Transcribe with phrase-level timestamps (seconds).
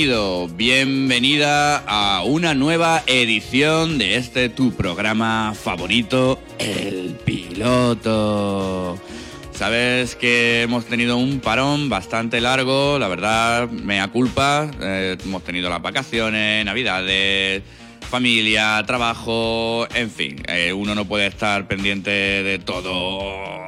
[0.00, 8.98] Bienvenido, bienvenida a una nueva edición de este tu programa favorito, El Piloto.
[9.52, 14.70] Sabes que hemos tenido un parón bastante largo, la verdad, me culpa.
[14.80, 17.62] Eh, hemos tenido las vacaciones, navidades,
[18.00, 23.66] familia, trabajo, en fin, eh, uno no puede estar pendiente de todo.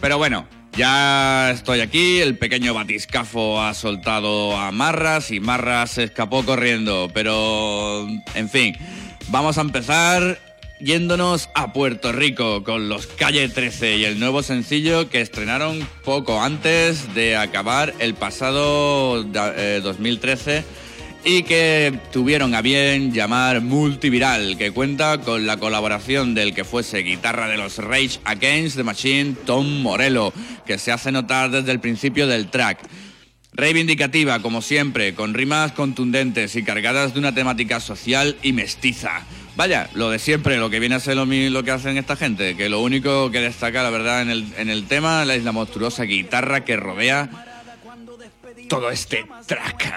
[0.00, 0.46] Pero bueno,
[0.78, 7.10] ya estoy aquí, el pequeño batiscafo ha soltado a Marras y Marras se escapó corriendo,
[7.12, 8.76] pero en fin,
[9.26, 10.38] vamos a empezar
[10.78, 16.40] yéndonos a Puerto Rico con los Calle 13 y el nuevo sencillo que estrenaron poco
[16.40, 20.64] antes de acabar el pasado 2013
[21.24, 26.98] y que tuvieron a bien llamar Multiviral, que cuenta con la colaboración del que fuese
[26.98, 30.32] guitarra de los Rage Against the Machine, Tom Morello,
[30.66, 32.78] que se hace notar desde el principio del track.
[33.52, 39.22] Reivindicativa, como siempre, con rimas contundentes y cargadas de una temática social y mestiza.
[39.56, 42.56] Vaya, lo de siempre, lo que viene a ser lo, lo que hacen esta gente,
[42.56, 46.64] que lo único que destaca, la verdad, el, en el tema es la monstruosa guitarra
[46.64, 47.47] que rodea
[48.68, 49.92] todo este track.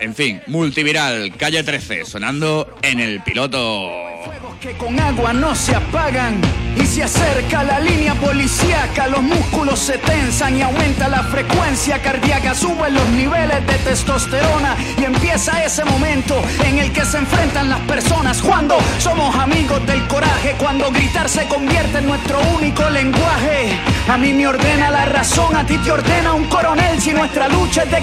[0.00, 3.90] En fin, multiviral, calle 13, sonando en el piloto.
[4.60, 6.40] que con agua no se apagan
[6.76, 12.54] y se acerca la línea policíaca, los músculos se tensan y aumenta la frecuencia cardíaca,
[12.54, 17.80] suben los niveles de testosterona y empieza ese momento en el que se enfrentan las
[17.80, 23.78] personas cuando somos amigos del coraje, cuando gritar se convierte en nuestro único lenguaje.
[24.08, 27.84] A mí me ordena la razón, a ti te ordena un coronel si nuestra lucha
[27.84, 28.02] es de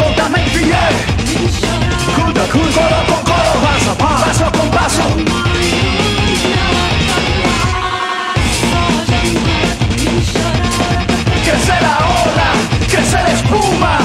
[0.00, 0.78] Venga, soltame el pie.
[2.16, 5.02] Cura, cura, coro con coro, paso, paso con paso.
[11.44, 12.48] Crece la ola,
[12.88, 13.98] crece la espuma,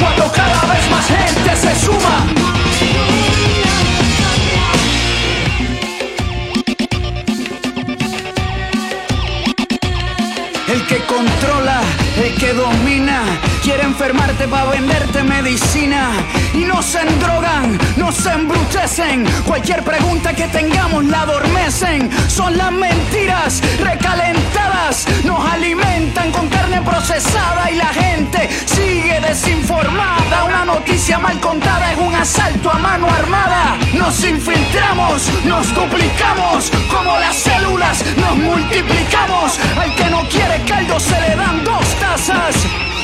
[0.00, 2.26] cuando cada vez más gente se suma.
[10.68, 11.80] El que controla,
[12.16, 13.22] el que domina
[13.66, 16.10] Quiere enfermarte para venderte medicina
[16.54, 19.26] y nos endrogan, nos embrutecen.
[19.44, 22.08] Cualquier pregunta que tengamos la adormecen.
[22.28, 30.44] Son las mentiras recalentadas, nos alimentan con carne procesada y la gente sigue desinformada.
[30.44, 33.76] Una noticia mal contada es un asalto a mano armada.
[33.94, 39.58] Nos infiltramos, nos duplicamos, como las células nos multiplicamos.
[39.76, 41.84] Al que no quiere caldo se le dan dos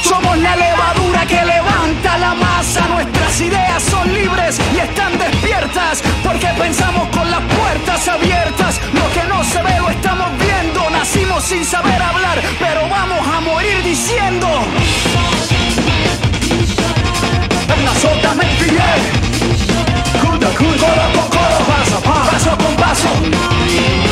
[0.03, 2.87] Somos la levadura que levanta la masa.
[2.89, 8.81] Nuestras ideas son libres y están despiertas porque pensamos con las puertas abiertas.
[8.95, 10.89] Lo que no se ve lo estamos viendo.
[10.91, 14.49] Nacimos sin saber hablar, pero vamos a morir diciendo.
[20.23, 24.12] Coro con coro, paso, paso con paso.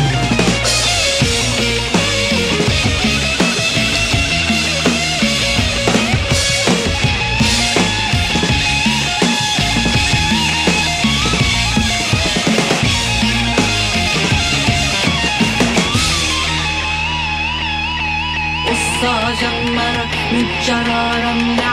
[20.61, 21.70] Shut up.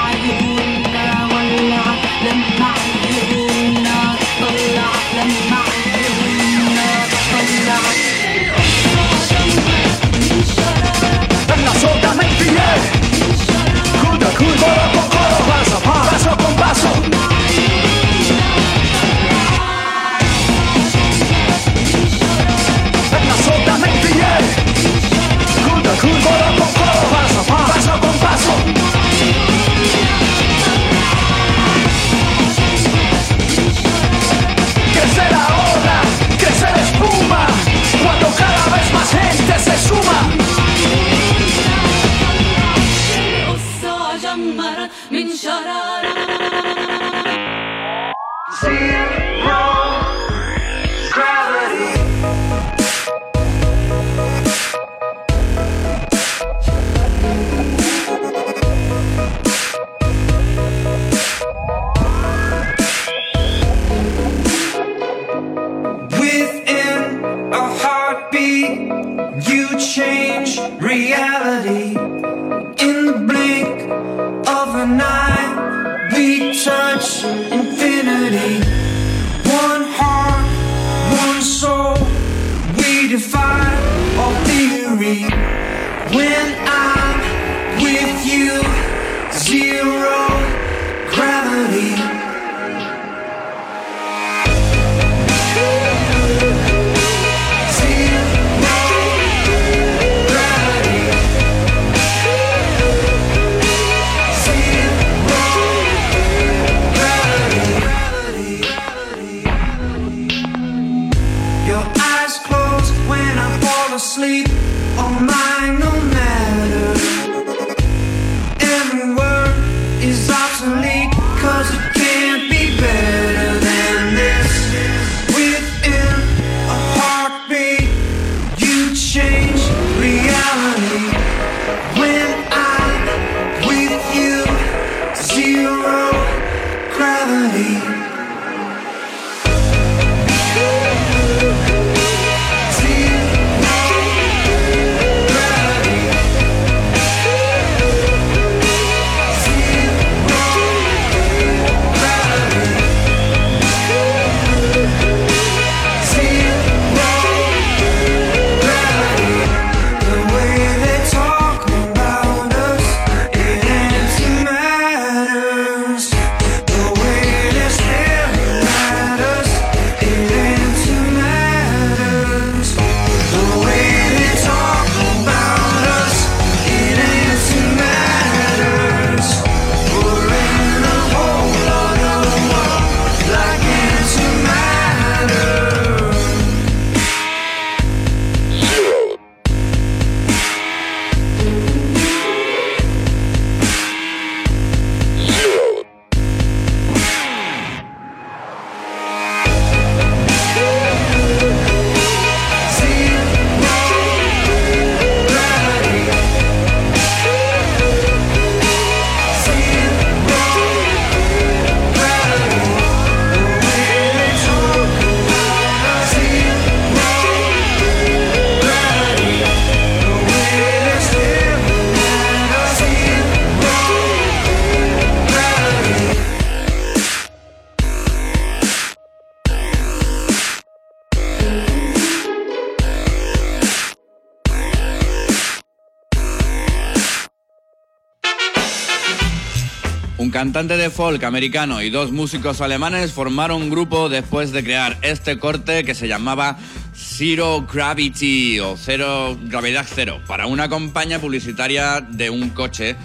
[240.49, 245.39] Cantante de folk americano y dos músicos alemanes formaron un grupo después de crear este
[245.39, 246.57] corte que se llamaba
[246.97, 252.97] Zero Gravity o Cero Gravedad Cero para una campaña publicitaria de un coche.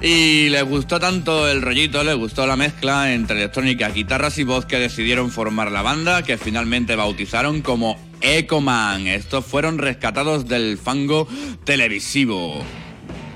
[0.00, 4.64] Y les gustó tanto el rollito, les gustó la mezcla entre electrónica, guitarras y voz
[4.64, 9.08] que decidieron formar la banda que finalmente bautizaron como Ecoman.
[9.08, 11.26] Estos fueron rescatados del fango
[11.64, 12.64] televisivo.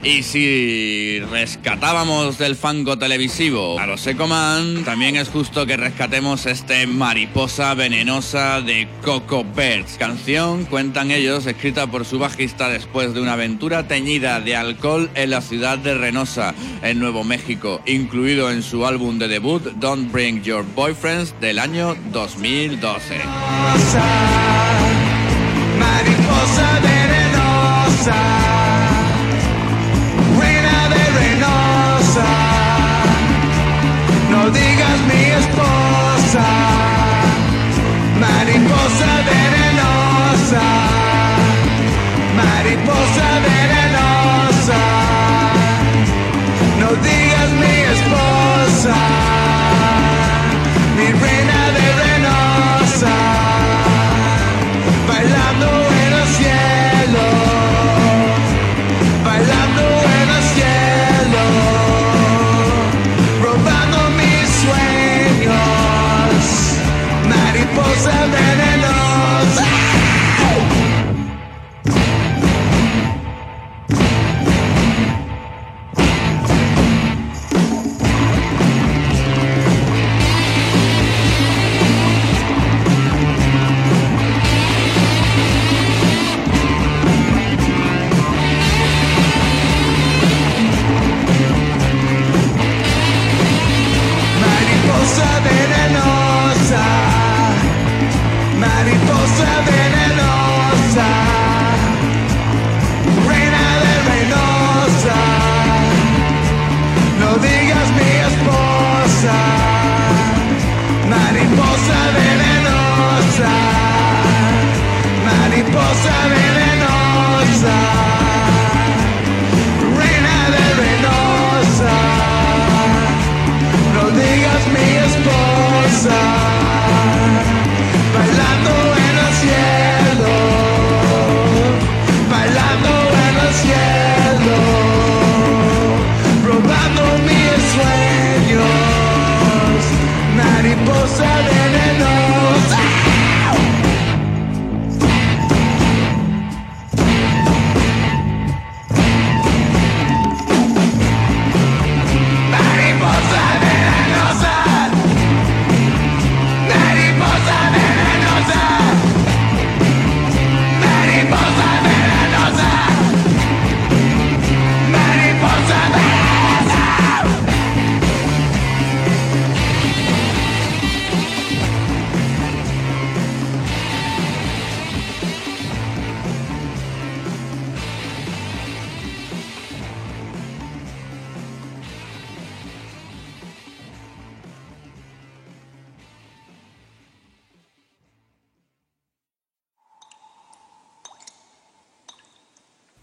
[0.02, 6.86] Y si rescatábamos del fango televisivo a los Ecoman, también es justo que rescatemos este
[6.86, 9.96] Mariposa Venenosa de Coco Birds.
[9.98, 15.30] Canción, cuentan ellos, escrita por su bajista después de una aventura teñida de alcohol en
[15.30, 20.42] la ciudad de Reynosa, en Nuevo México, incluido en su álbum de debut Don't Bring
[20.42, 23.16] Your Boyfriends del año 2012.
[25.78, 28.57] Mariposa venenosa,
[34.50, 35.47] digas mi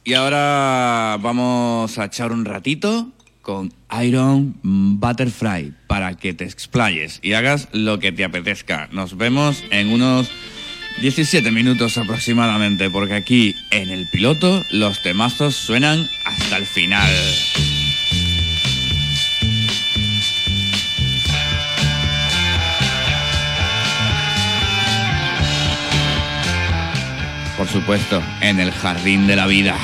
[0.08, 7.34] Y ahora vamos a echar un ratito con Iron Butterfly para que te explayes y
[7.34, 8.88] hagas lo que te apetezca.
[8.92, 10.30] Nos vemos en unos
[11.02, 17.12] 17 minutos aproximadamente, porque aquí en el piloto los temazos suenan hasta el final.
[27.58, 29.80] Por supuesto, en el jardín de la vida.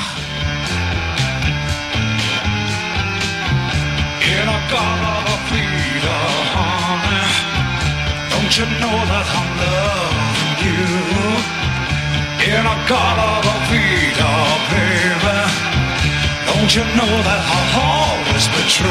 [16.62, 18.86] Don't you know that I'll always be true?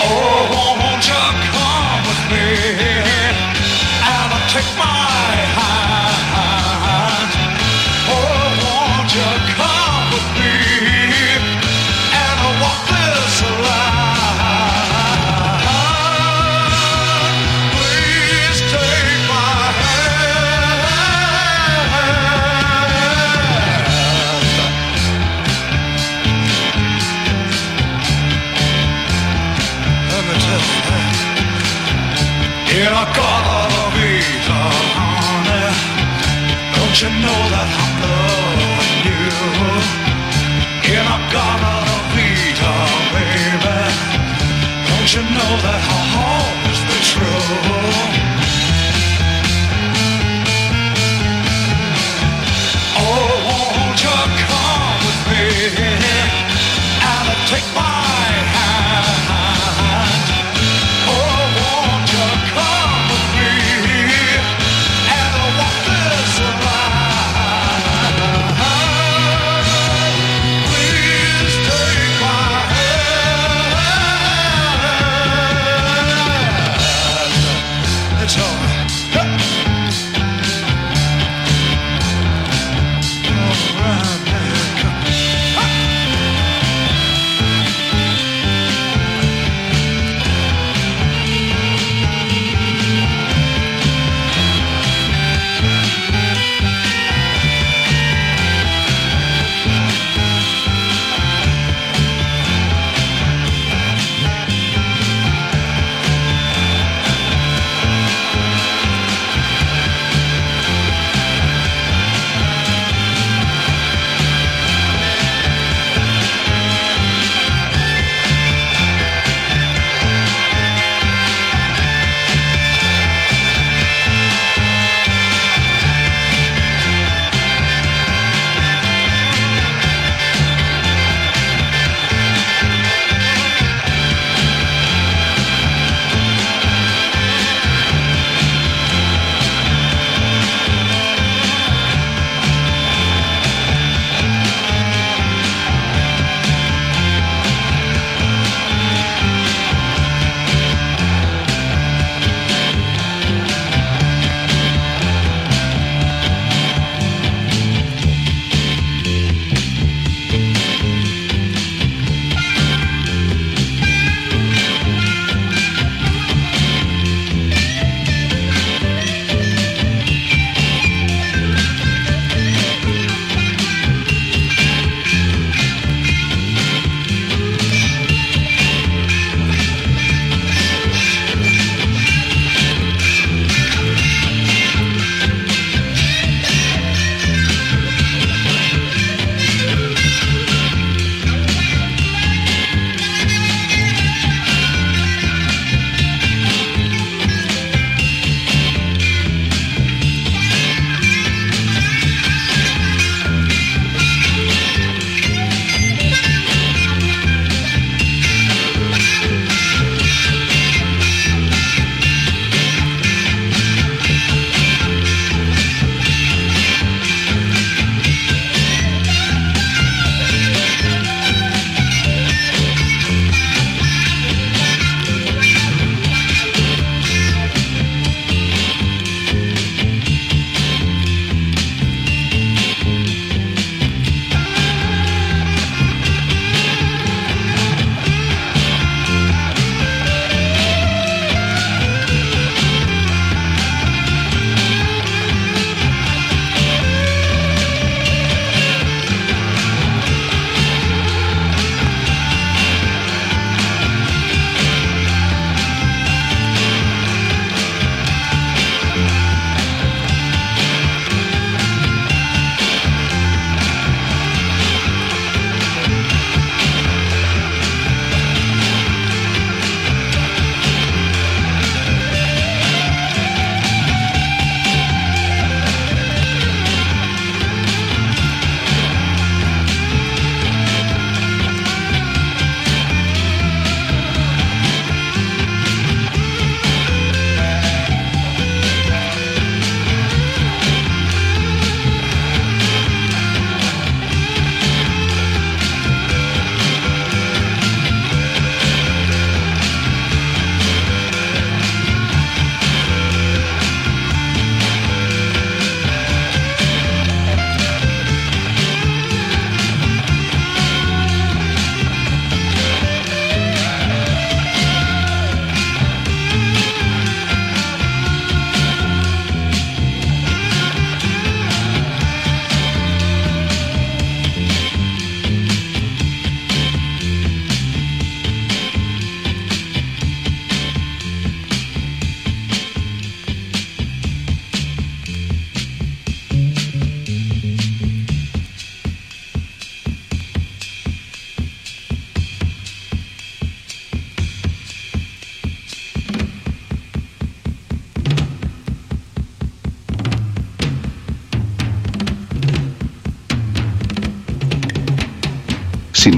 [0.00, 2.46] Oh, won't you come with me
[4.00, 4.86] and take my
[5.60, 5.79] hand?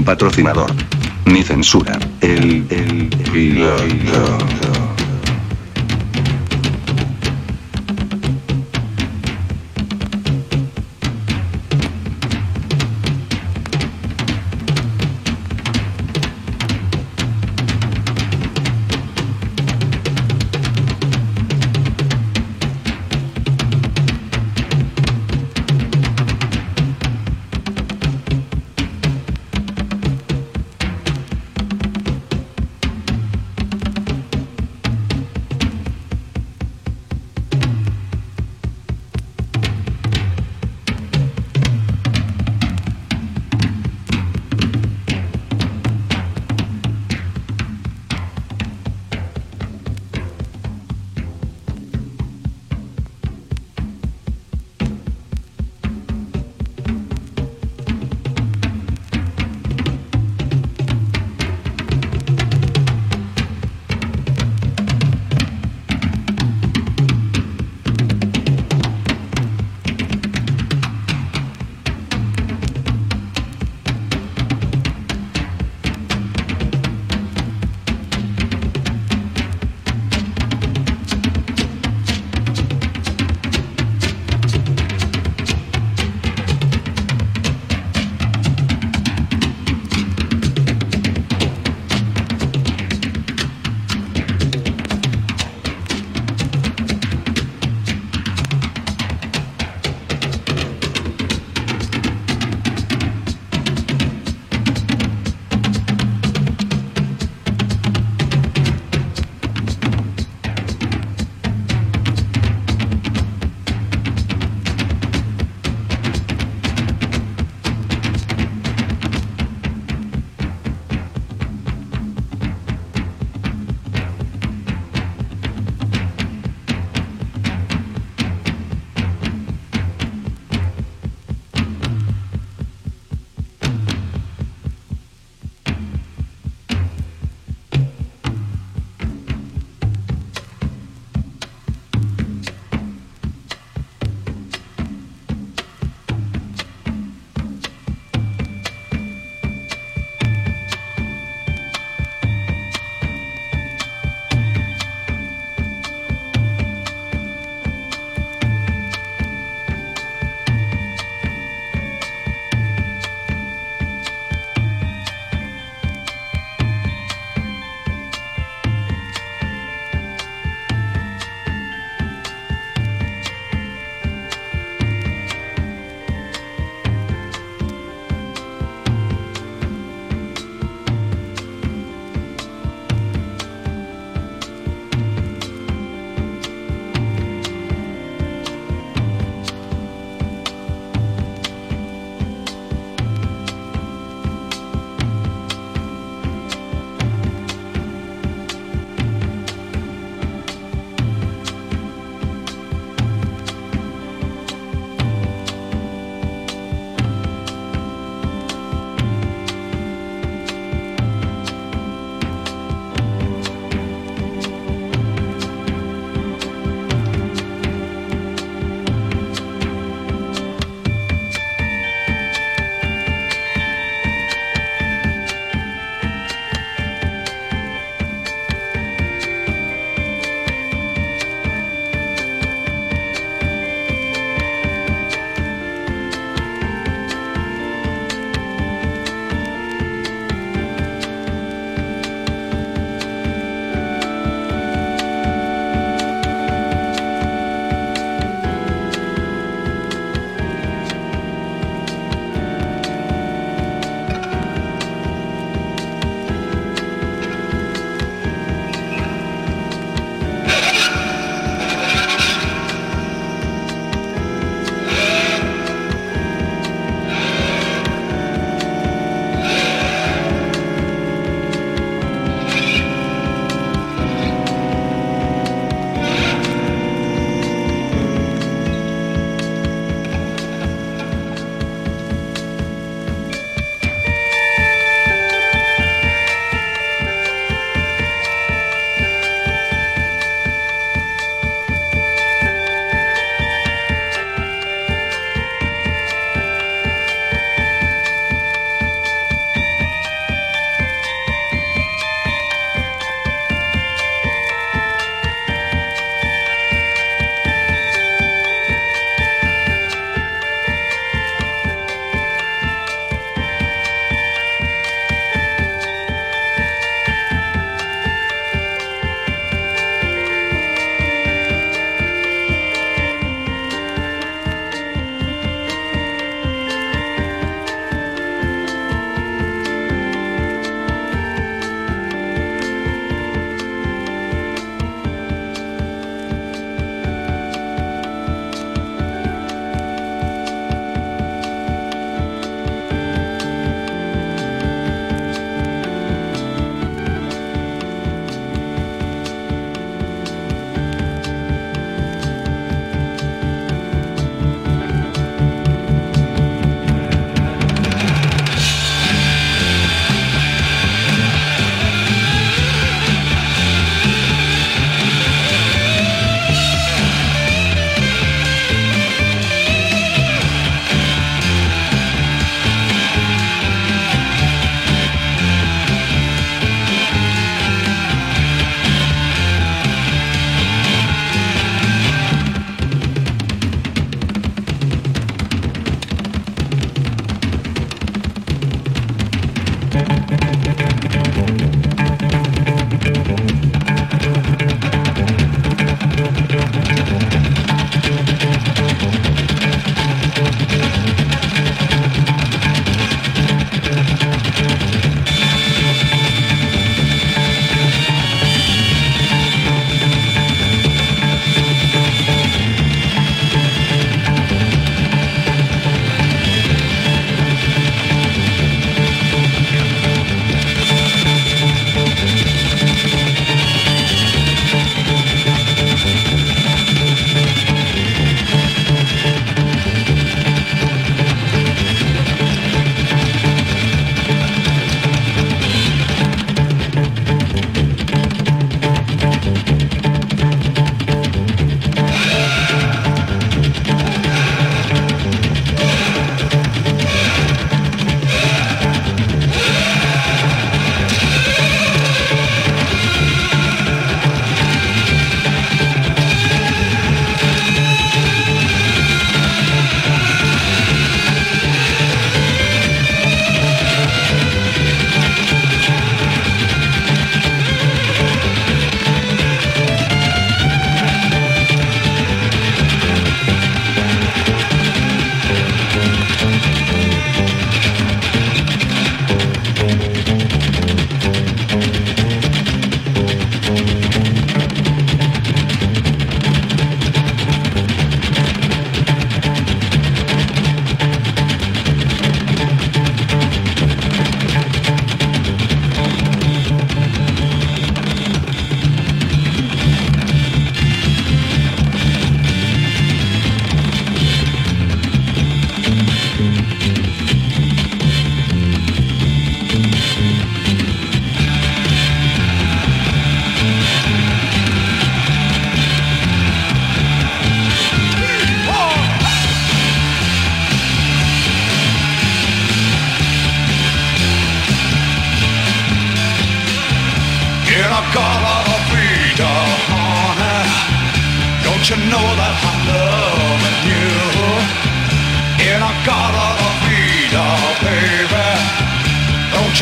[0.03, 0.71] Patrocinador.
[1.25, 1.97] Ni censura.
[2.21, 3.83] El, el, piloto.
[3.85, 4.72] In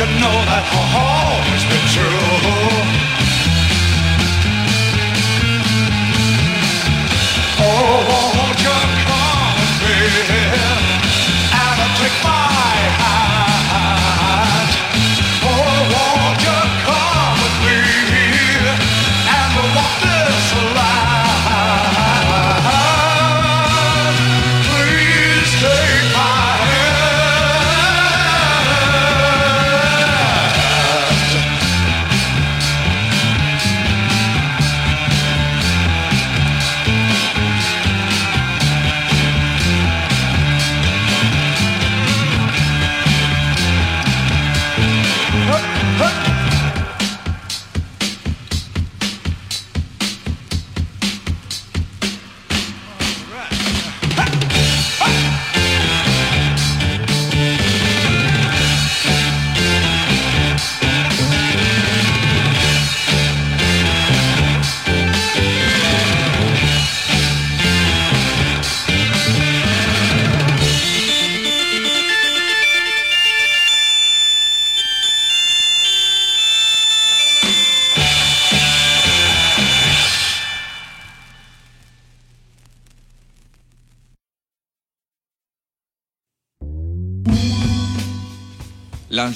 [0.01, 0.60] Don't you know that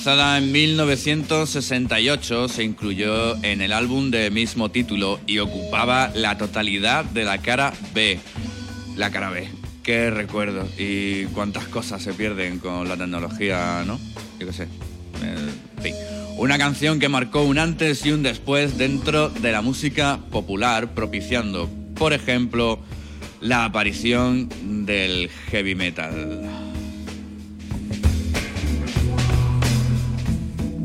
[0.05, 7.05] Lanzada en 1968, se incluyó en el álbum de mismo título y ocupaba la totalidad
[7.05, 8.19] de la cara B.
[8.95, 9.49] La cara B.
[9.81, 13.99] Qué recuerdo y cuántas cosas se pierden con la tecnología, ¿no?
[14.39, 14.67] Yo qué sé.
[16.37, 21.67] Una canción que marcó un antes y un después dentro de la música popular, propiciando,
[21.95, 22.77] por ejemplo,
[23.41, 24.49] la aparición
[24.85, 26.64] del heavy metal.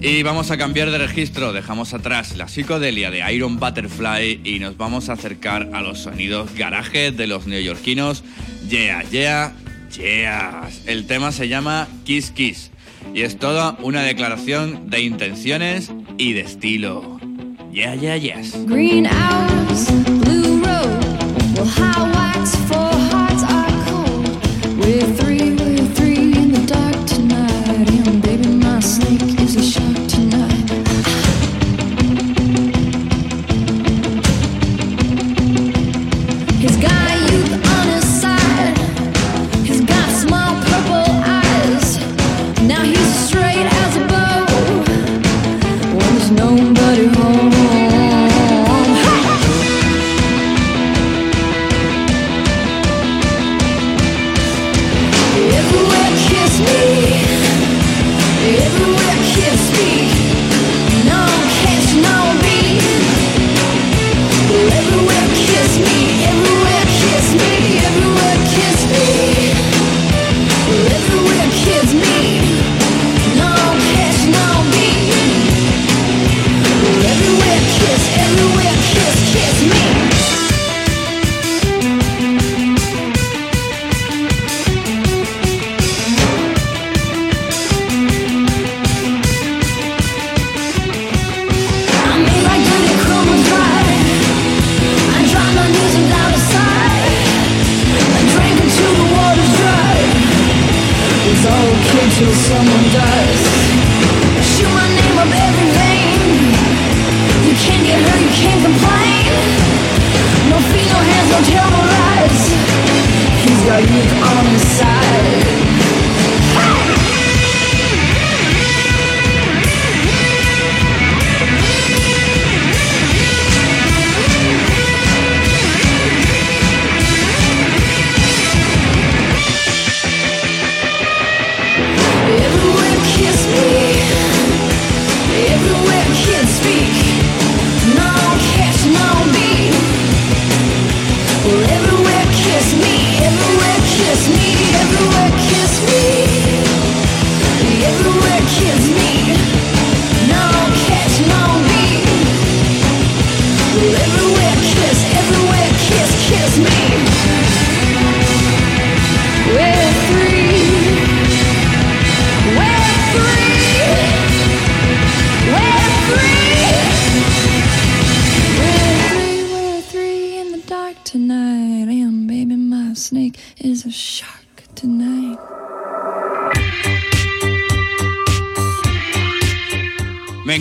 [0.02, 4.78] Y vamos a cambiar de registro, dejamos atrás la psicodelia de Iron Butterfly y nos
[4.78, 8.24] vamos a acercar a los sonidos garaje de los neoyorquinos
[8.66, 9.52] Yeah, Yeah,
[9.92, 10.68] Yeah.
[10.86, 12.70] El tema se llama Kiss Kiss
[13.14, 17.18] y es toda una declaración de intenciones y de estilo.
[17.72, 18.54] Yeah, yeah, yes.
[18.66, 19.88] Green hours,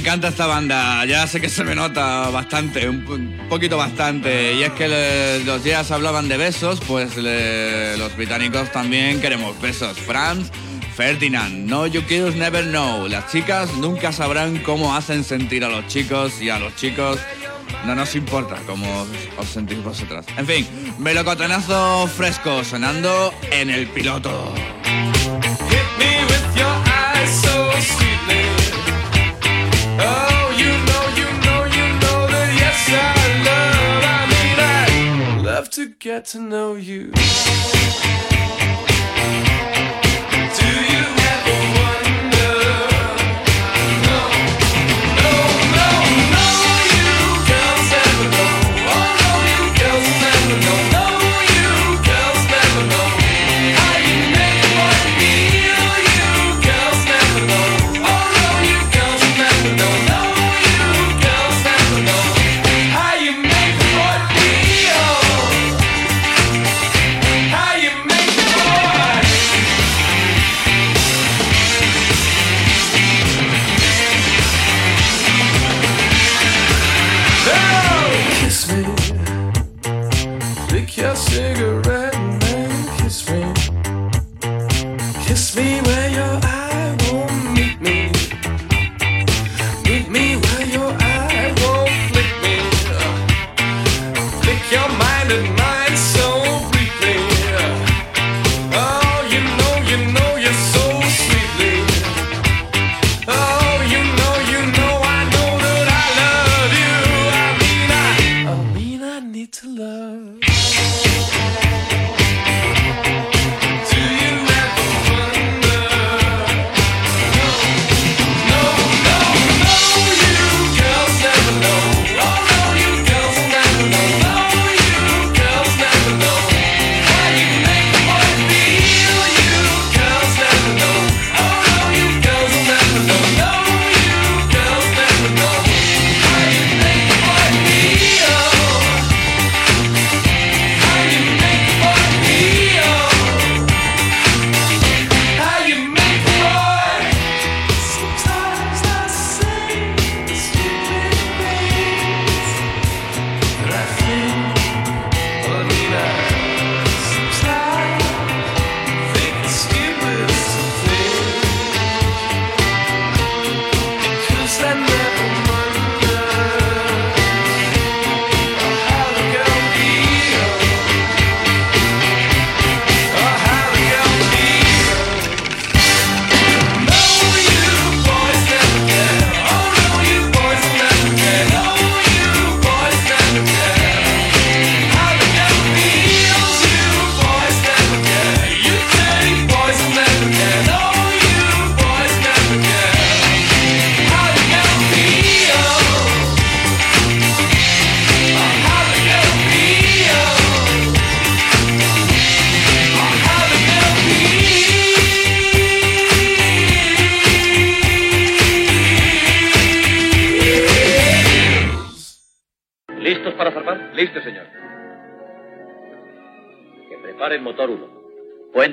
[0.09, 4.55] encanta esta banda, ya sé que se me nota bastante, un, poquito bastante.
[4.55, 9.99] Y es que los días hablaban de besos, pues los británicos también queremos besos.
[9.99, 10.49] Franz
[10.95, 13.07] Ferdinand, No You Kids Never Know.
[13.07, 17.19] Las chicas nunca sabrán cómo hacen sentir a los chicos y a los chicos
[17.85, 19.05] no nos importa cómo
[19.37, 20.25] os sentís vosotras.
[20.37, 20.67] En fin,
[20.97, 24.55] melocotonazo fresco sonando en el piloto.
[35.73, 37.11] to get to know you.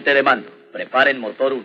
[0.07, 0.49] Puente de mando.
[0.73, 1.65] Preparen motor 1.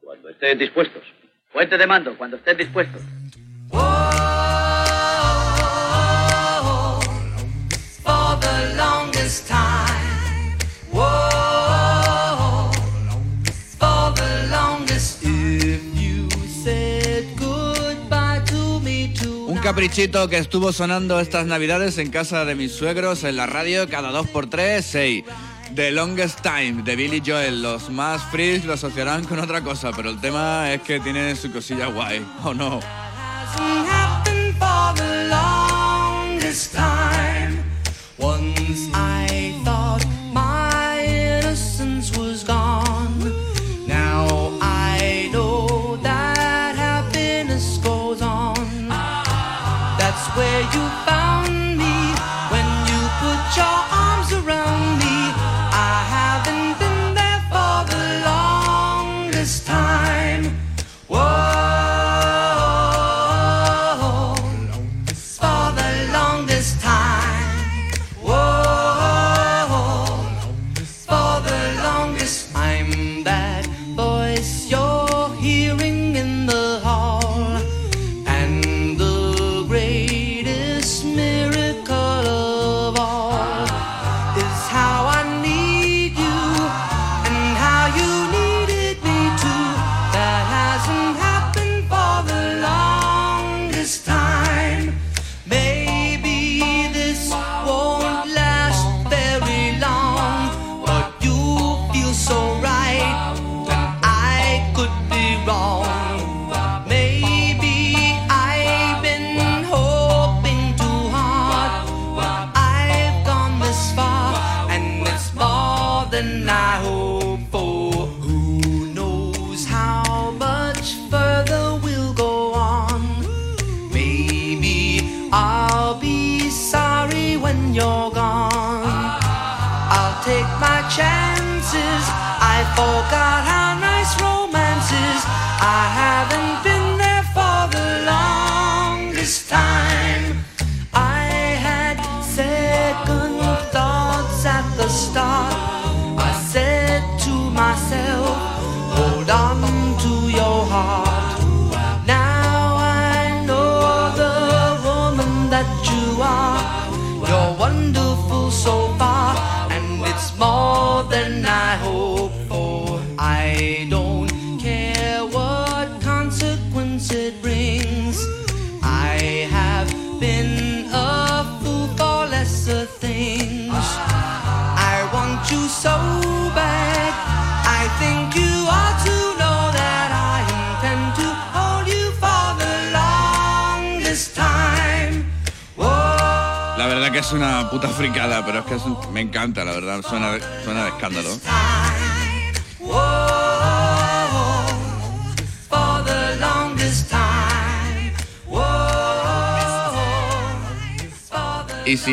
[0.00, 1.02] Cuando estén dispuestos.
[1.52, 3.02] Puente de mando, cuando estén dispuestos.
[9.48, 9.61] time.
[19.62, 24.10] Caprichito que estuvo sonando estas navidades en casa de mis suegros en la radio cada
[24.10, 25.24] dos por tres, seis.
[25.76, 27.62] The Longest Time de Billy Joel.
[27.62, 31.52] Los más freaks lo asociarán con otra cosa, pero el tema es que tiene su
[31.52, 32.26] cosilla guay.
[32.42, 32.80] Oh no.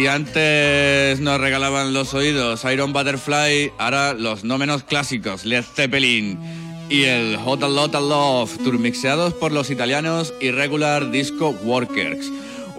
[0.09, 6.39] Antes nos regalaban los oídos Iron Butterfly, ahora los no menos clásicos Led Zeppelin
[6.89, 12.29] y el Hot a Lot of Love, turmixeados por los italianos Irregular Disco Workers.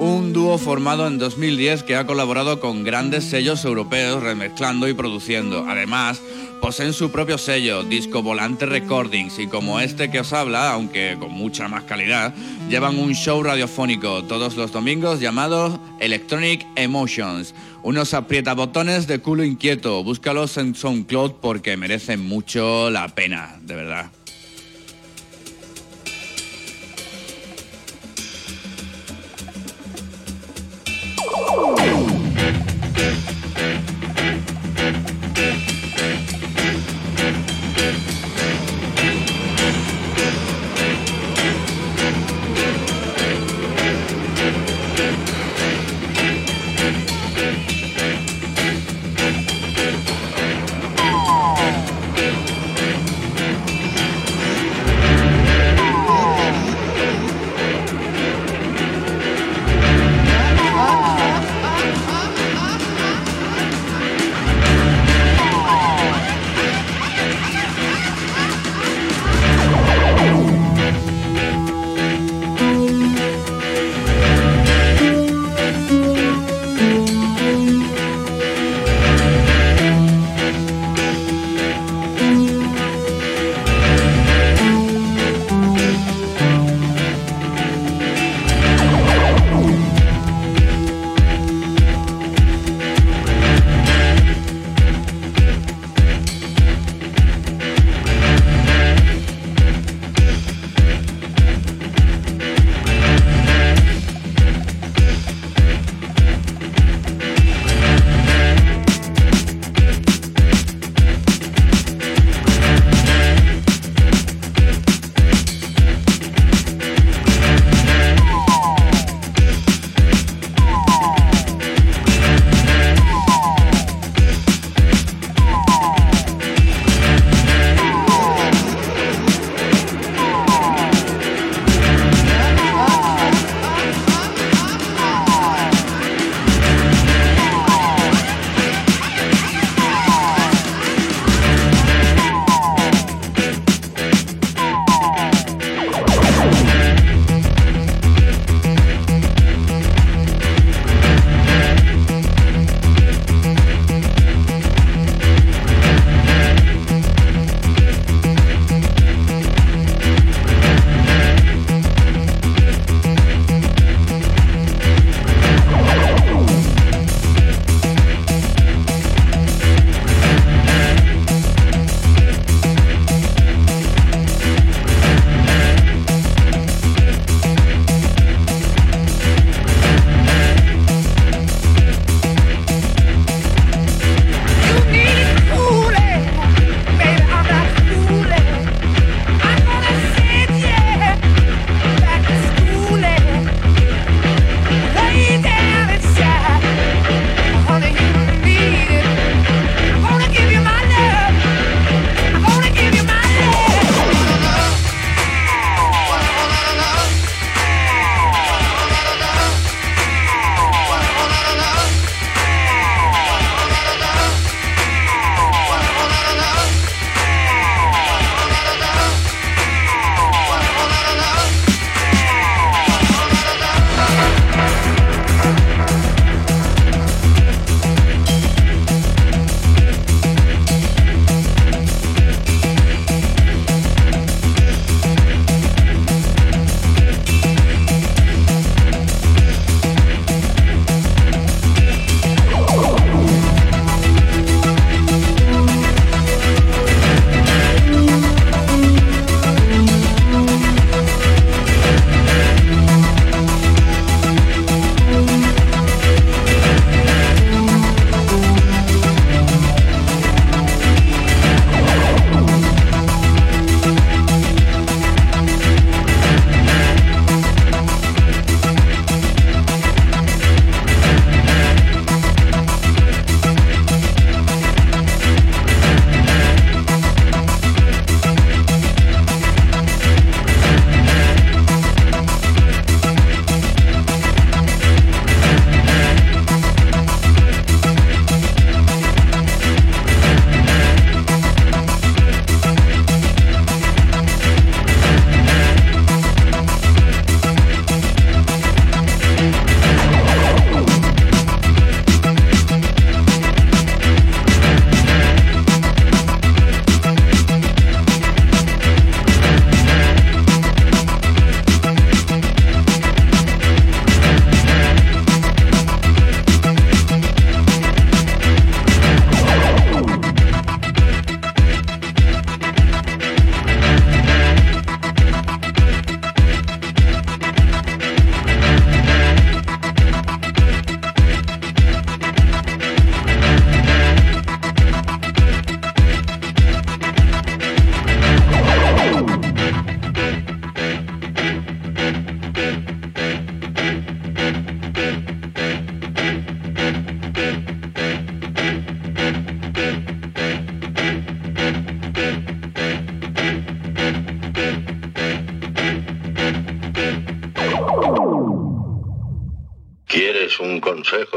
[0.00, 5.66] Un dúo formado en 2010 que ha colaborado con grandes sellos europeos remezclando y produciendo.
[5.68, 6.22] Además,
[6.62, 11.32] poseen su propio sello, Disco Volante Recordings, y como este que os habla, aunque con
[11.32, 12.34] mucha más calidad,
[12.70, 17.54] llevan un show radiofónico todos los domingos llamado Electronic Emotions.
[17.82, 20.02] Unos aprietabotones de culo inquieto.
[20.02, 24.10] Búscalos en SoundCloud porque merecen mucho la pena, de verdad.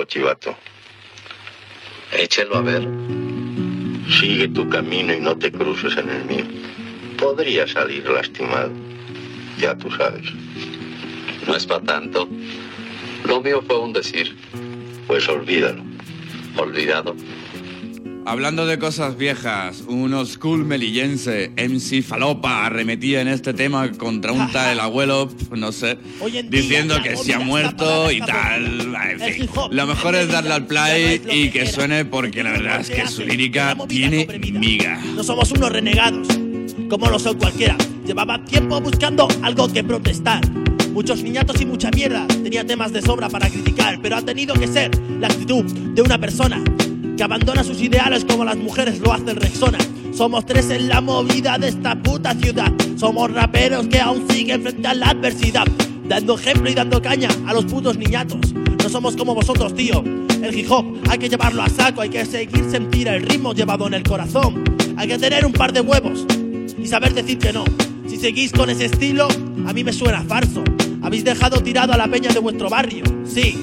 [0.06, 0.56] Chivato?
[2.12, 2.88] Échelo a ver.
[4.20, 6.46] Sigue tu camino y no te cruces en el mío.
[7.18, 8.72] Podría salir lastimado.
[9.58, 10.26] Ya tú sabes.
[11.48, 12.28] No es para tanto.
[13.26, 14.36] Lo mío fue un decir.
[15.08, 15.84] Pues olvídalo.
[16.58, 17.16] Olvidado.
[18.26, 24.32] Hablando de cosas viejas, un old school melillense, MC Falopa, arremetía en este tema contra
[24.32, 25.98] un tal el abuelo, no sé,
[26.48, 28.93] diciendo que se ha muerto y tal.
[29.32, 33.08] Fin, lo mejor es darle al play y que suene porque la verdad es que
[33.08, 35.02] su lírica tiene miga.
[35.16, 36.28] No somos unos renegados,
[36.90, 37.78] como lo son cualquiera.
[38.06, 40.42] Llevaba tiempo buscando algo que protestar.
[40.92, 42.28] Muchos niñatos y mucha mierda.
[42.28, 46.18] Tenía temas de sobra para criticar, pero ha tenido que ser la actitud de una
[46.20, 46.62] persona
[47.16, 49.80] que abandona sus ideales como las mujeres lo hacen Rexona.
[50.14, 52.72] Somos tres en la movida de esta puta ciudad.
[52.98, 55.66] Somos raperos que aún siguen frente a la adversidad.
[56.08, 58.54] Dando ejemplo y dando caña a los putos niñatos.
[58.84, 60.04] No somos como vosotros, tío.
[60.44, 63.88] El hip hop hay que llevarlo a saco, hay que seguir sentir el ritmo llevado
[63.88, 64.62] en el corazón.
[64.98, 66.26] Hay que tener un par de huevos
[66.78, 67.64] y saber decir que no.
[68.10, 69.30] Si seguís con ese estilo,
[69.66, 70.66] a mí me suena farso.
[71.02, 73.06] Habéis dejado tirado a la peña de vuestro barrio.
[73.24, 73.58] Sí,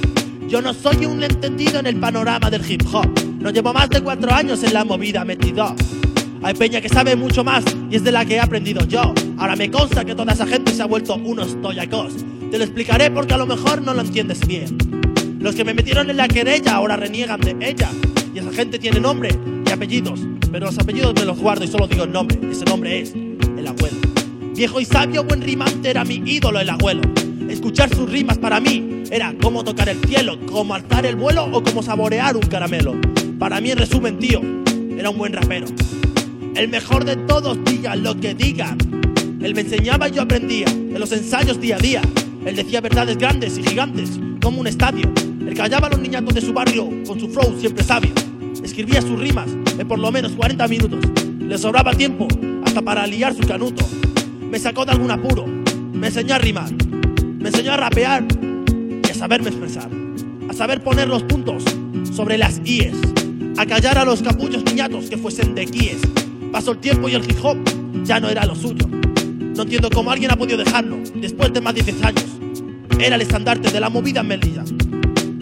[0.49, 3.07] yo no soy un entendido en el panorama del hip hop.
[3.39, 5.77] No llevo más de cuatro años en la movida metido.
[6.43, 9.13] Hay peña que sabe mucho más y es de la que he aprendido yo.
[9.37, 12.15] Ahora me consta que toda esa gente se ha vuelto unos toyacos.
[12.51, 15.00] Te lo explicaré porque a lo mejor no lo entiendes bien.
[15.41, 17.91] Los que me metieron en la querella ahora reniegan de ella.
[18.35, 19.31] Y esa gente tiene nombre
[19.67, 20.21] y apellidos.
[20.53, 22.39] Pero los apellidos me los guardo y solo digo el nombre.
[22.53, 23.97] Ese nombre es el abuelo.
[24.55, 27.01] Viejo y sabio, buen rimante era mi ídolo, el abuelo.
[27.49, 31.63] Escuchar sus rimas para mí era como tocar el cielo, como alzar el vuelo o
[31.65, 32.95] como saborear un caramelo.
[33.39, 34.43] Para mí, en resumen, tío,
[34.99, 35.67] era un buen rapero.
[36.55, 38.77] El mejor de todos, digan lo que digan.
[39.41, 42.03] Él me enseñaba y yo aprendía, en los ensayos día a día.
[42.45, 44.11] Él decía verdades grandes y gigantes,
[44.43, 45.11] como un estadio.
[45.61, 48.13] Callaba los niñatos de su barrio con su flow siempre sabio.
[48.65, 49.47] Escribía sus rimas
[49.79, 51.01] en por lo menos 40 minutos.
[51.39, 52.27] Le sobraba tiempo
[52.65, 53.87] hasta para liar su canuto.
[54.41, 55.45] Me sacó de algún apuro,
[55.93, 56.73] me enseñó a rimar,
[57.39, 58.25] me enseñó a rapear
[59.07, 59.91] y a saberme expresar.
[60.49, 61.63] A saber poner los puntos
[62.11, 62.97] sobre las IES.
[63.59, 66.01] A callar a los capullos niñatos que fuesen de guíes.
[66.51, 67.59] Pasó el tiempo y el hip hop
[68.03, 68.89] ya no era lo suyo.
[68.89, 72.25] No entiendo cómo alguien ha podido dejarlo después de más de 10 años.
[72.99, 74.65] Era el estandarte de la movida en Melilla.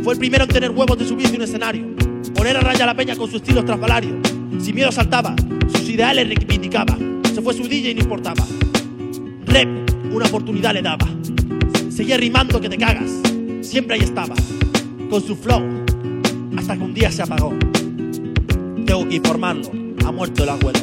[0.02, 1.86] Fue el primero en tener huevos de subirse a un escenario.
[2.34, 4.20] Poner a raya a la peña con su estilo estrafalario.
[4.60, 5.34] Sin miedo saltaba,
[5.68, 6.96] sus ideales reivindicaba.
[7.34, 8.44] Se fue su DJ y no importaba.
[9.46, 9.68] Rep,
[10.12, 11.06] una oportunidad le daba.
[11.90, 13.10] Seguía rimando que te cagas.
[13.60, 14.34] Siempre ahí estaba.
[15.10, 15.62] Con su flow.
[16.56, 17.52] Hasta que un día se apagó.
[18.86, 19.70] Tengo que informarlo.
[20.06, 20.78] Ha muerto el abuelo.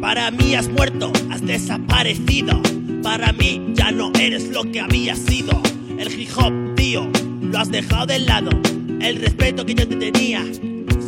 [0.00, 2.62] Para mí has muerto, has desaparecido.
[3.08, 5.62] Para mí ya no eres lo que habías sido.
[5.98, 8.50] El hip hop, tío, lo has dejado de lado.
[9.00, 10.44] El respeto que yo te tenía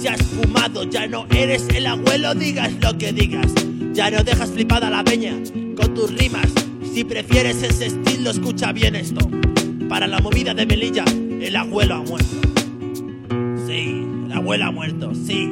[0.01, 0.85] se ha esfumado.
[0.85, 3.53] Ya no eres el abuelo, digas lo que digas.
[3.93, 5.35] Ya no dejas flipada la peña
[5.77, 6.47] con tus rimas.
[6.91, 9.21] Si prefieres ese estilo, escucha bien esto.
[9.87, 12.49] Para la movida de Melilla, el abuelo ha muerto.
[13.67, 15.51] Sí, el abuelo ha muerto, sí.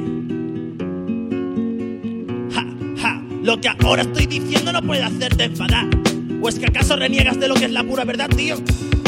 [2.51, 2.65] Ja,
[2.99, 6.08] ja, lo que ahora estoy diciendo no puede hacerte enfadar.
[6.41, 8.55] ¿O es que acaso reniegas de lo que es la pura verdad, tío?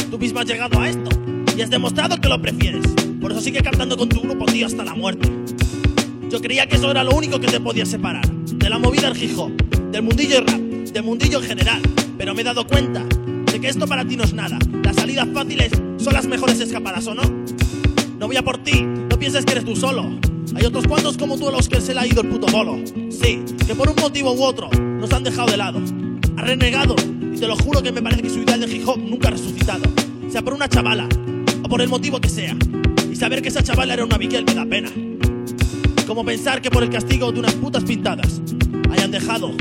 [0.10, 1.10] Tú mismo has llegado a esto
[1.58, 2.86] y has demostrado que lo prefieres.
[3.22, 5.30] Por eso sigue cantando con tu grupo, tío, hasta la muerte.
[6.30, 8.30] Yo creía que eso era lo único que te podía separar.
[8.30, 9.52] De la movida del hip hop,
[9.92, 11.82] del mundillo rap, del mundillo en general.
[12.18, 14.60] Pero me he dado cuenta de que esto para ti no es nada.
[14.84, 17.24] Las salidas fáciles son las mejores escapadas, ¿o no?
[18.20, 20.20] No voy a por ti, no pienses que eres tú solo.
[20.54, 22.78] Hay otros cuantos como tú a los que se le ha ido el puto bolo.
[23.10, 25.80] Sí, que por un motivo u otro nos han dejado de lado.
[26.38, 26.96] Ha renegado
[27.42, 29.82] te lo juro que me parece que su ideal de hip hop nunca ha resucitado.
[30.30, 31.10] Sea por una chavala
[31.64, 32.56] o por el motivo que sea.
[33.12, 34.92] Y saber que esa chavala era una Miguel me da pena.
[36.06, 38.40] Como pensar que por el castigo de unas putas pintadas
[38.92, 39.56] hayan dejado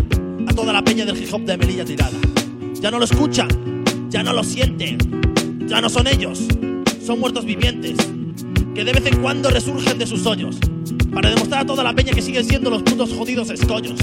[0.47, 2.13] a toda la peña del hip hop de Melilla tirada.
[2.75, 3.49] Ya no lo escuchan,
[4.11, 4.99] ya no lo sienten,
[5.67, 6.49] ya no son ellos,
[7.03, 7.97] son muertos vivientes
[8.75, 10.59] que de vez en cuando resurgen de sus hoyos
[11.15, 13.99] para demostrar a toda la peña que siguen siendo los putos jodidos escollos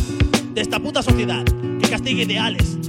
[0.56, 1.46] de esta puta sociedad
[1.80, 2.80] que castiga ideales.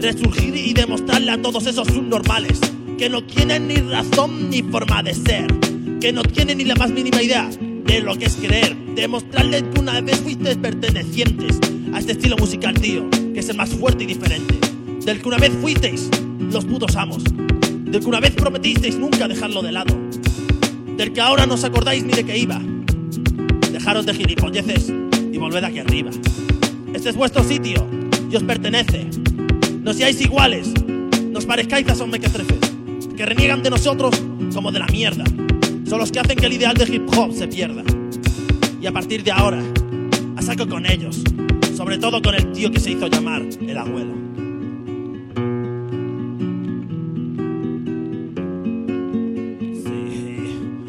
[0.00, 2.60] Resurgir y demostrarle a todos esos subnormales
[2.98, 5.46] que no tienen ni razón ni forma de ser,
[6.00, 7.48] que no tienen ni la más mínima idea
[7.86, 11.58] de lo que es creer, demostrarles que una vez fuiste pertenecientes
[11.92, 14.54] a este estilo musical, tío, que es el más fuerte y diferente.
[15.04, 16.10] Del que una vez fuisteis
[16.50, 17.22] los putos amos.
[17.24, 19.96] Del que una vez prometisteis nunca dejarlo de lado.
[20.96, 22.60] Del que ahora no os acordáis ni de qué iba.
[23.72, 24.92] Dejaros de gilipolleces
[25.32, 26.10] y volved aquí arriba.
[26.92, 27.86] Este es vuestro sitio
[28.30, 29.06] y os pertenece.
[29.86, 30.74] No seáis iguales,
[31.30, 32.58] no os parezcáis a esos mequetrefes
[33.16, 34.20] que reniegan de nosotros
[34.52, 35.22] como de la mierda.
[35.88, 37.84] Son los que hacen que el ideal de hip hop se pierda.
[38.82, 39.62] Y a partir de ahora,
[40.34, 41.22] a saco con ellos,
[41.76, 44.12] sobre todo con el tío que se hizo llamar el abuelo.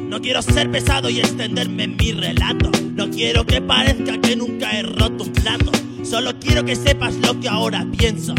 [0.09, 2.71] No quiero ser pesado y extenderme en mi relato.
[2.95, 5.71] No quiero que parezca que nunca he roto un plato.
[6.03, 8.33] Solo quiero que sepas lo que ahora pienso.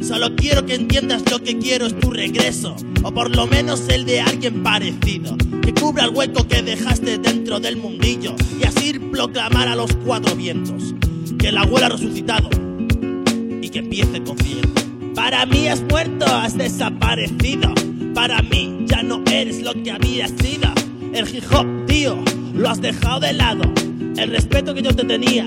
[0.00, 2.74] Solo quiero que entiendas lo que quiero es tu regreso.
[3.02, 5.36] O por lo menos el de alguien parecido.
[5.62, 8.34] Que cubra el hueco que dejaste dentro del mundillo.
[8.58, 10.94] Y así proclamar a los cuatro vientos.
[11.38, 12.48] Que el abuelo ha resucitado.
[13.60, 14.82] Y que empiece el concierto.
[15.14, 17.74] Para mí has muerto, has desaparecido.
[18.14, 20.72] Para mí ya no eres lo que habías sido.
[21.12, 22.16] El hip hop, tío,
[22.54, 23.62] lo has dejado de lado.
[24.16, 25.46] El respeto que yo te tenía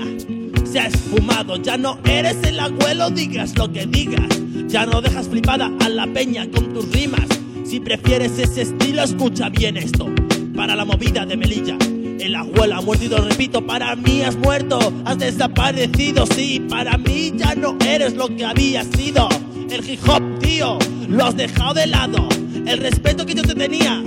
[0.64, 1.56] se ha esfumado.
[1.56, 4.43] Ya no eres el abuelo, digas lo que digas.
[4.74, 7.28] Ya no dejas flipada a la peña con tus rimas.
[7.64, 10.12] Si prefieres ese estilo, escucha bien esto.
[10.52, 11.78] Para la movida de Melilla,
[12.18, 17.32] el abuelo ha muerto y repito, para mí has muerto, has desaparecido, sí, para mí
[17.36, 19.28] ya no eres lo que habías sido.
[19.70, 20.76] El hip hop, tío,
[21.08, 22.28] lo has dejado de lado.
[22.66, 24.02] El respeto que yo te tenía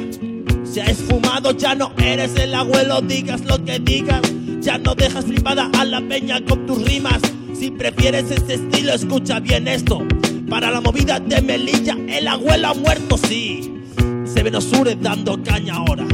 [0.65, 4.22] se ha esfumado, ya no eres el abuelo, digas lo que digas.
[4.59, 7.22] Ya no dejas flipada a la peña con tus rimas.
[7.57, 10.05] Si prefieres ese estilo, escucha bien esto.
[10.50, 13.82] Para la movida de Melilla, el abuelo ha muerto, sí.
[14.26, 16.06] Se ven Osures dando caña ahora.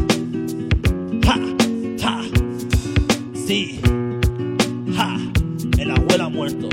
[1.24, 1.40] Ja,
[2.00, 2.22] ja,
[3.46, 3.80] sí.
[4.96, 5.18] Ja,
[5.78, 6.68] el abuelo ha muerto.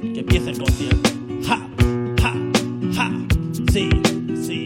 [0.00, 1.10] Que empiece el concierto.
[1.46, 1.66] Ja,
[2.20, 2.34] ja,
[2.92, 3.10] ja,
[3.72, 3.88] sí,
[4.46, 4.64] sí.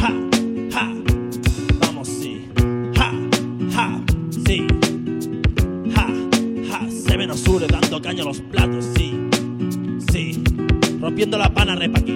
[0.00, 0.12] Ja,
[0.72, 0.92] ja,
[1.80, 2.46] vamos, sí.
[2.96, 3.12] Ja,
[3.70, 4.00] ja,
[4.44, 4.66] sí.
[5.94, 6.08] Ja,
[6.68, 8.65] ja, se ven Osures dando caña a los platos,
[11.16, 12.15] rompiendo la pana repa aquí.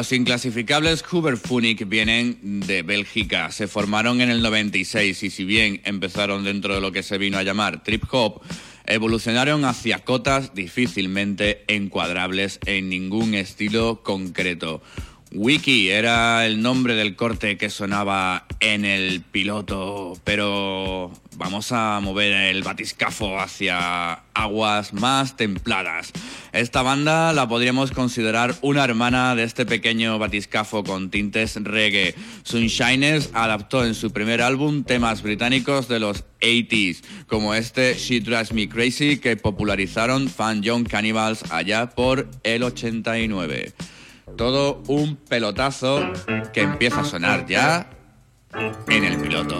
[0.00, 3.52] Los inclasificables Huberfunic vienen de Bélgica.
[3.52, 7.36] Se formaron en el 96 y si bien empezaron dentro de lo que se vino
[7.36, 8.40] a llamar trip hop,
[8.86, 14.80] evolucionaron hacia cotas difícilmente encuadrables en ningún estilo concreto.
[15.32, 22.32] Wiki era el nombre del corte que sonaba en el piloto, pero vamos a mover
[22.32, 26.10] el batiscafo hacia aguas más templadas.
[26.52, 32.16] Esta banda la podríamos considerar una hermana de este pequeño batiscafo con tintes reggae.
[32.42, 38.52] Sunshiners adaptó en su primer álbum temas británicos de los 80s, como este She Drives
[38.52, 43.72] Me Crazy que popularizaron Fan Young Cannibals allá por el 89
[44.36, 46.12] todo un pelotazo
[46.52, 47.90] que empieza a sonar ya
[48.88, 49.56] en el piloto.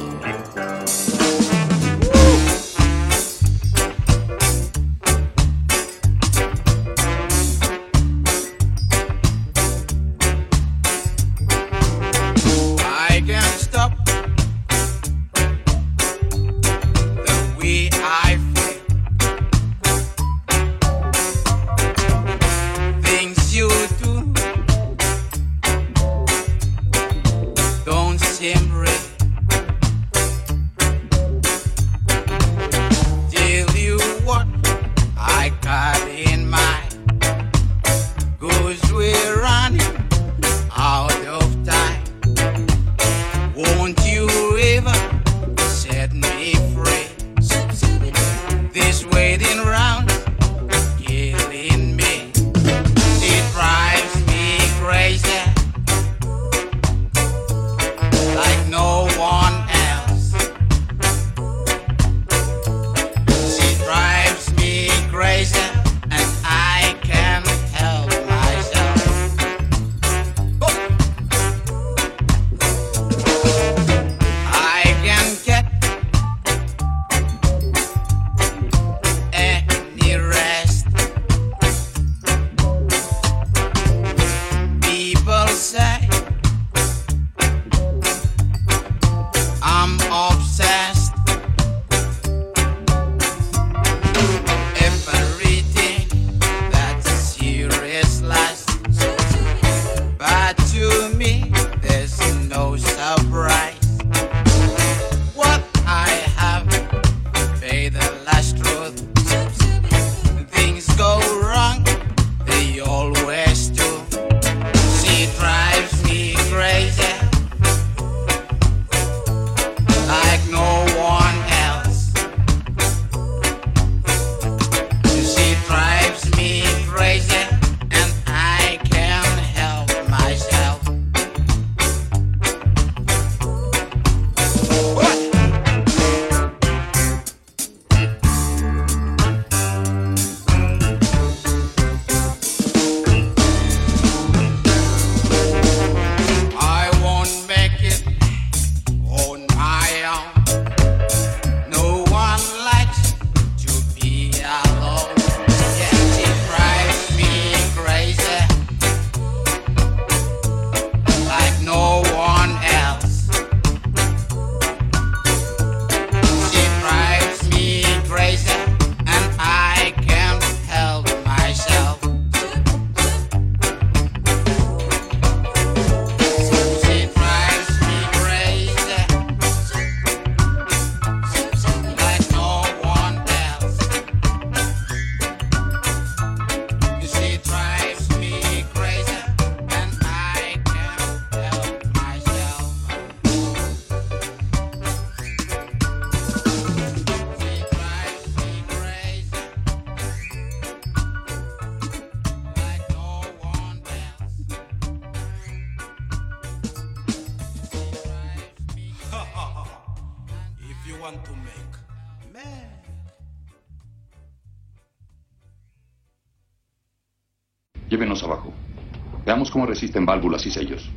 [219.71, 220.91] Resisten válvulas y sellos.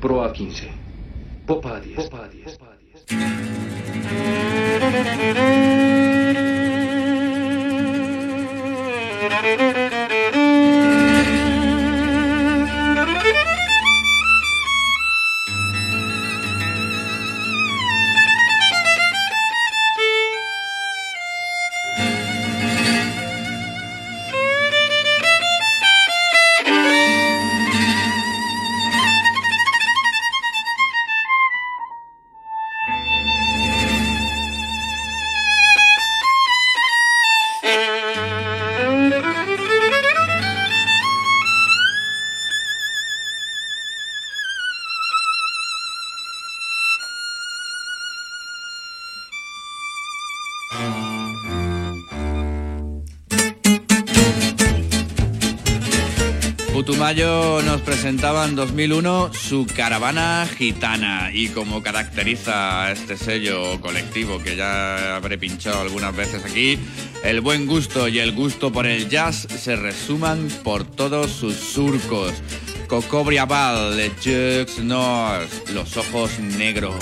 [0.00, 0.75] Proa 15.
[57.06, 64.42] Putumayo nos presentaba en 2001 su caravana gitana y como caracteriza a este sello colectivo
[64.42, 66.80] que ya habré pinchado algunas veces aquí,
[67.22, 72.32] el buen gusto y el gusto por el jazz se resuman por todos sus surcos.
[72.88, 76.96] Cocobriaval, Le Jeux Noirs, los ojos negros.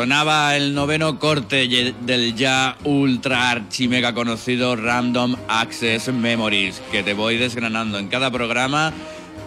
[0.00, 1.68] Sonaba el noveno corte
[2.00, 8.30] del ya ultra archi mega conocido Random Access Memories, que te voy desgranando en cada
[8.30, 8.94] programa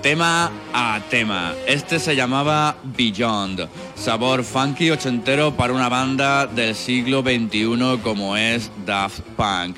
[0.03, 1.55] tema a tema.
[1.65, 8.69] Este se llamaba Beyond, sabor funky ochentero para una banda del siglo XXI como es
[8.85, 9.77] Daft Punk.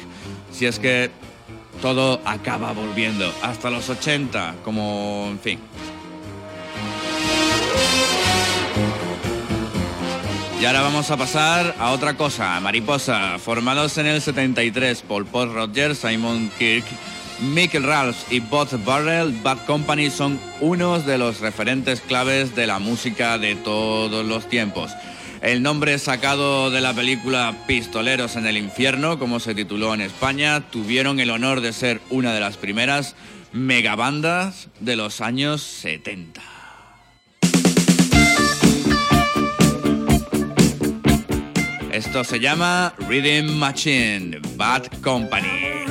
[0.51, 1.09] Si es que
[1.81, 5.59] todo acaba volviendo hasta los 80, como en fin.
[10.65, 15.53] Y ahora vamos a pasar a otra cosa, Mariposa, formados en el 73 por Paul
[15.53, 16.83] Rogers, Simon Kirk,
[17.39, 22.79] Michael Ralph y Bob Barrel, Bad Company son unos de los referentes claves de la
[22.79, 24.89] música de todos los tiempos.
[25.43, 30.61] El nombre sacado de la película Pistoleros en el Infierno, como se tituló en España,
[30.71, 33.15] tuvieron el honor de ser una de las primeras
[33.53, 36.54] megabandas de los años 70.
[41.95, 45.85] Esto se llama Rhythm Machine, Bad Company.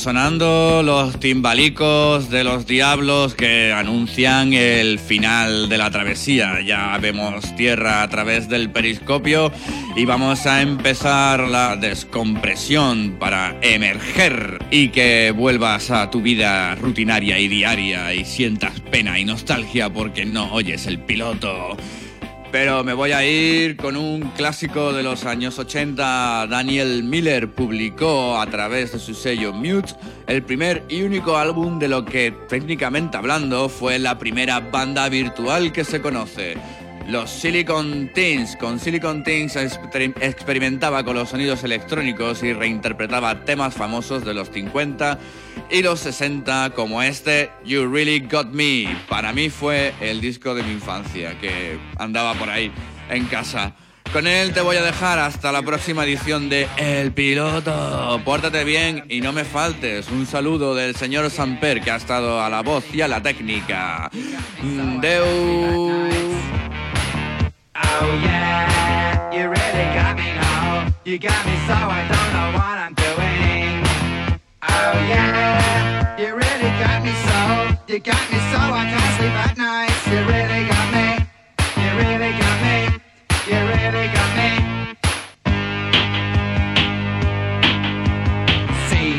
[0.00, 6.62] Sonando los timbalicos de los diablos que anuncian el final de la travesía.
[6.62, 9.52] Ya vemos tierra a través del periscopio
[9.96, 17.38] y vamos a empezar la descompresión para emerger y que vuelvas a tu vida rutinaria
[17.38, 21.76] y diaria y sientas pena y nostalgia porque no oyes el piloto.
[22.52, 26.48] Pero me voy a ir con un clásico de los años 80.
[26.48, 29.94] Daniel Miller publicó a través de su sello Mute
[30.26, 35.72] el primer y único álbum de lo que técnicamente hablando fue la primera banda virtual
[35.72, 36.56] que se conoce.
[37.10, 38.56] Los Silicon Teens.
[38.56, 44.48] Con Silicon Teens exper- experimentaba con los sonidos electrónicos y reinterpretaba temas famosos de los
[44.50, 45.18] 50
[45.70, 48.96] y los 60 como este You Really Got Me.
[49.08, 52.70] Para mí fue el disco de mi infancia que andaba por ahí
[53.08, 53.74] en casa.
[54.12, 58.20] Con él te voy a dejar hasta la próxima edición de El Piloto.
[58.24, 60.08] Pórtate bien y no me faltes.
[60.10, 64.10] Un saludo del señor Samper que ha estado a la voz y a la técnica.
[65.00, 66.19] Deu.
[67.92, 70.28] Oh yeah, you really got me.
[71.04, 73.82] You got me so I don't know what I'm doing.
[74.62, 77.38] Oh yeah, you really got me so.
[77.92, 79.90] You got me so I can't sleep at night.
[80.06, 81.08] You really got me.
[81.82, 82.76] You really got me.
[83.50, 84.50] You really got me.
[88.88, 89.12] See,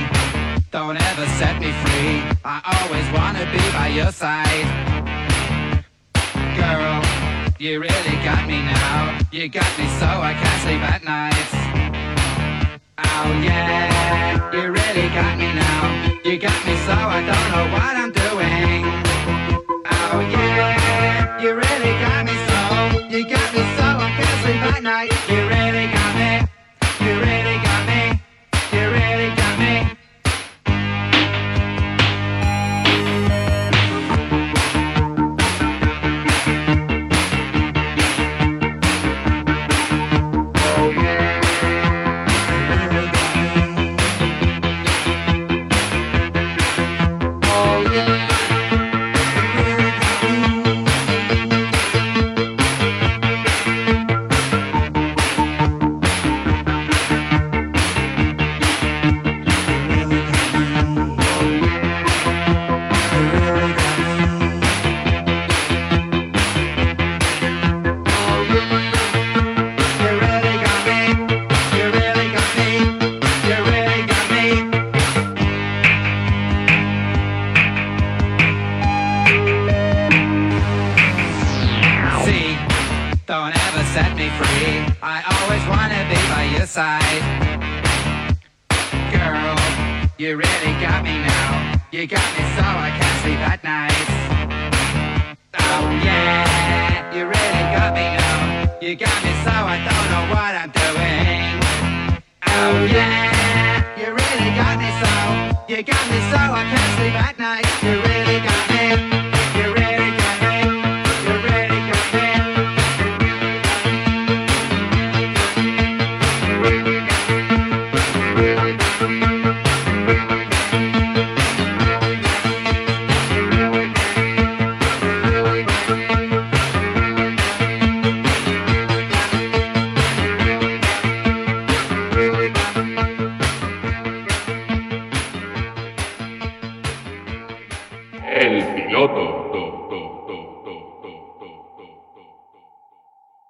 [0.72, 2.24] don't ever set me free.
[2.46, 4.68] I always wanna be by your side.
[6.56, 7.02] Girl,
[7.62, 9.20] you really got me now.
[9.32, 11.50] You got me so I can't sleep at night.
[12.98, 16.20] Oh yeah, you really got me now.
[16.26, 18.82] You got me so I don't know what I'm doing.
[19.86, 22.62] Oh yeah, you really got me so.
[23.16, 25.12] You got me so I can't sleep at night.
[25.30, 25.61] You really